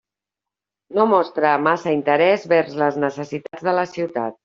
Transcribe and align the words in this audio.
No 0.99 1.05
mostra 1.11 1.53
massa 1.67 1.95
interès 1.99 2.51
vers 2.57 2.75
les 2.83 3.01
necessitats 3.07 3.71
de 3.71 3.81
la 3.83 3.89
ciutat. 3.97 4.39